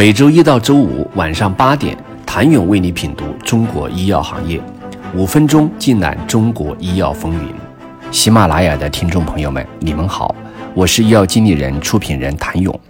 [0.00, 4.58] 每周一到周五晚上八点，谭勇为你品读中国医药行业，
[5.14, 7.52] 五分钟尽览中国医药风云。
[8.10, 10.34] 喜马拉雅的听众朋友们，你们好，
[10.72, 12.80] 我是医药经理人、出品人谭勇。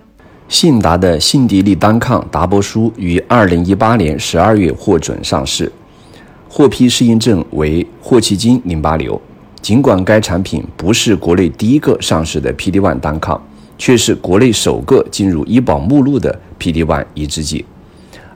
[0.49, 5.73] 信达的信迪利单抗达波舒于二零一八年十二月获准上市，
[6.49, 9.21] 获批适应症为霍奇金淋巴瘤。
[9.61, 13.43] 尽管该产品不是国内第一个上市的 PD-1 单抗。
[13.81, 17.65] 却是国内首个进入医保目录的 PD-1 抑制剂。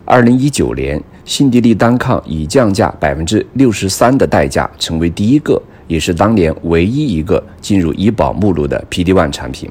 [0.06, 9.70] 二零一九年，信迪利单抗以降价百分之六十三的代价，成为第一个，也是当年唯一一个进入医保目录的 PD-1 产品，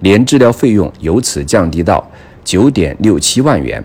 [0.00, 2.06] 年治疗费用由此降低到
[2.44, 3.82] 九点六七万元。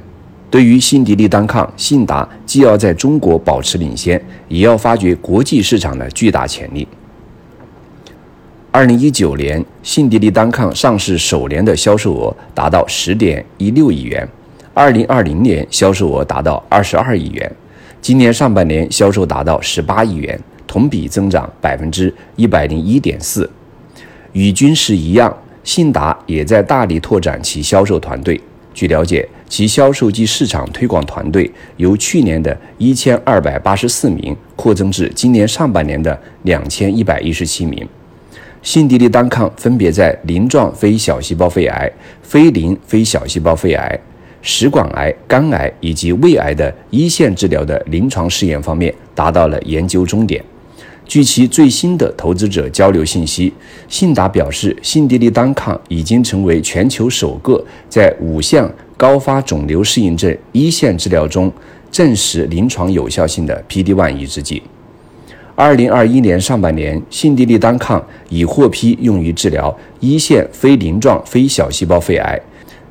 [0.52, 6.86] 对于信迪利单抗，信达既要在中国保持领先，也要发掘国际市场的巨大潜力。
[8.78, 14.30] 二零一九年，信迪利单抗上市首年的销售额达到十点一六亿元，
[14.72, 17.52] 二零二零年销售额达到二十二亿元，
[18.02, 23.50] 今年上半年销售达到十八亿元，同比增长百分之一百零一点四。
[24.34, 28.40] 与君实一样，信达也在大力拓展其销售团队。
[28.76, 37.84] 据了解，其销售及市场推广团队由去年的一千二百八十四名扩增至今年上半年的两千一百一十七名。
[38.62, 41.90] 信迪利单抗分别在鳞状非小细胞肺癌、
[42.22, 44.00] 非鳞非小细胞肺癌、
[44.42, 50.44] 食管癌、肝癌以及胃癌的一线治疗的临床试验方面达到了研究终点。
[51.06, 53.54] 据其最新的投资者交流信息，
[53.88, 61.50] 信达表示，信迪利单抗已经成为全球首个在五项高发肿瘤适应症一线治疗中
[61.90, 64.62] 证实临床有效性的 PD-1 抑制剂。
[65.60, 72.40] 二零二一年上半年，信迪利单抗已获批用于治疗一线非鳞状非小细胞肺癌、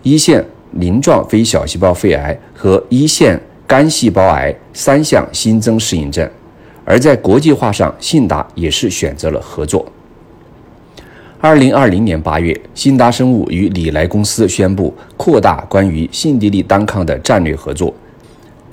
[0.03, 6.29] 一线鳞状非小细胞肺癌和一线肝细胞癌三项新增适应症。
[6.85, 9.87] 而在国际化上，信达也是选择了合作。
[11.41, 17.95] 二零二零年八月，信达生物与礼来公司宣布扩大关于信迪利单抗的战略合作。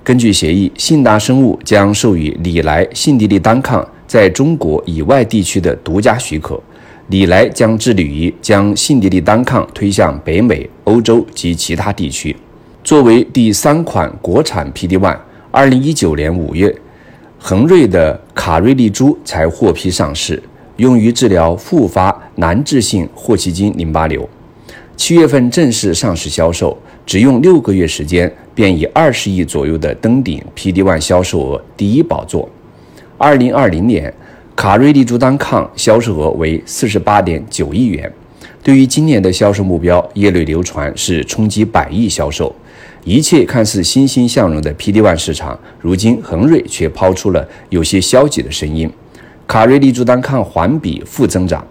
[0.03, 6.62] 根据协议，信达生物将授予礼来信迪利单抗在中国以外地区的独家许可。
[7.08, 12.36] 礼来将致力于将信迪利单抗推向北美、欧洲及其他地区。
[12.84, 15.18] 作为第三款国产 PD-1，
[15.52, 16.74] 二零一九年五月，
[17.40, 20.42] 恒瑞的卡瑞利珠才获批上市，
[20.75, 24.28] 用于治疗复发难治性霍奇金淋巴瘤。
[24.96, 28.31] 七月份正式上市销售，只用六个月时间。
[28.56, 32.48] 便以二十亿左右的登顶 PD-1 销售额第一宝座。
[33.18, 34.14] 二零二零年，
[34.56, 38.14] 卡瑞利珠单抗销售额为四十八点九亿元。
[38.62, 42.56] 对于今年的销售目标，业内流传是冲击百亿销售。
[43.04, 48.88] 一切看似欣欣向荣的 PD-1 市场，如今恒瑞却抛出了有些消极的声音。
[49.48, 51.66] 卡瑞利珠单抗环比负增长，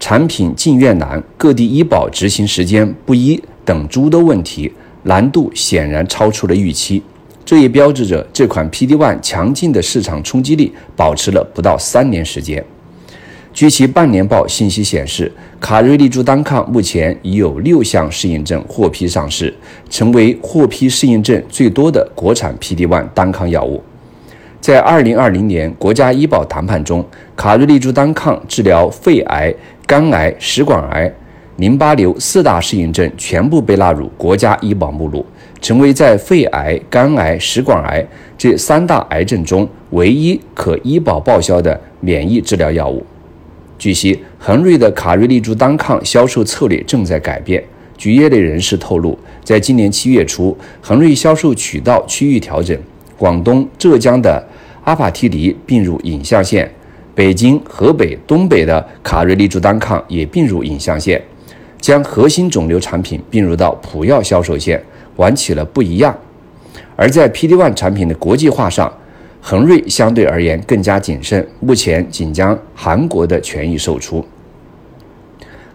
[0.00, 4.72] 产品进院难，各地医保执行时间不一等诸多问题。
[5.04, 7.02] 难度显然超出了预期，
[7.44, 12.62] 这也标志着这款 PD-1 强劲的市场冲击力保持了不到三年时间。
[13.54, 19.54] 据其半年报信息显示，卡瑞利珠单抗目前已有六项适应症获批上市，
[19.88, 23.82] 成为获批适应症最多的国产 PD-1 单抗药物。
[24.60, 27.02] 在2020年国家医保谈判中，
[27.36, 29.54] 卡瑞利珠单抗治疗肺癌、
[29.88, 31.10] 肝癌、食管癌。
[31.56, 35.24] 淋巴瘤四大适应症全部被纳入国家医保目录，
[35.62, 38.06] 成为在肺癌、肝癌、食管癌
[38.36, 43.02] 这三大癌症中唯一可医保报销的免疫治疗药物。
[43.78, 47.64] 据悉，恒瑞的卡瑞利珠单抗销售策略正在改变。
[47.96, 52.78] 据业内人士透露，在今年七月初，恒瑞销售渠道区域调整，
[53.16, 54.46] 广东、浙江的
[54.84, 56.70] 阿帕替尼并入影像线，
[57.18, 61.20] 北京、河北、东北的卡瑞利珠单抗也并入影像线。
[61.80, 64.80] 将核心肿瘤产品并入到普药销售线，
[65.16, 66.16] 玩起了不一样。
[66.94, 68.92] 而在 PD-1 产品的国际化上，
[69.40, 74.24] 恒瑞相对而言更加谨慎，目前仅将韩国的权益售出。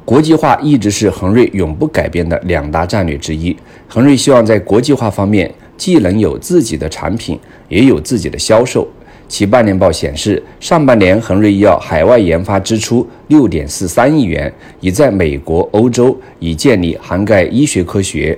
[0.05, 3.53] 国际化一直是恒瑞永不改变的两大战略之一。
[3.89, 7.37] 恒瑞希望在国际化方面既能有自己的产品，
[7.67, 8.87] 也有自己的销售。
[9.27, 18.37] 其半年报显示，上半年恒瑞医药海外研发支出六点四三亿元，已在美国、欧洲已建立涵盖医学科学、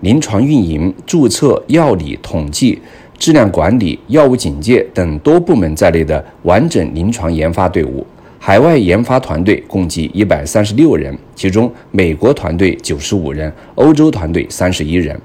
[0.00, 2.78] 临床运营、注册、药理统计、
[3.18, 8.06] 质量管理、药物警戒等多部门在内的完整临床研发队伍。
[8.38, 15.18] 海外研发团队共计一百三十六人，其中美国团队九十五人，欧洲团队三十一人。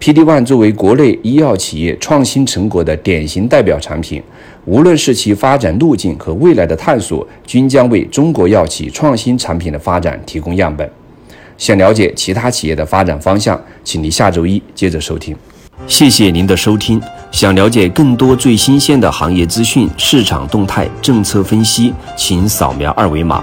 [0.00, 4.22] PD One 作为国内医药企业创新成果的典型代表产品，
[4.64, 10.88] 无论是其发展路径和未来的探索，均将为中国药企创新产品的发展提供样本。
[11.58, 15.34] 想了解其他企业的发展方向，请您下周一接着收听。
[15.86, 17.00] 谢谢您的收听。
[17.32, 23.42] 想了解更多最新鲜的行业资讯、市场动态、政策分析，请扫描二维码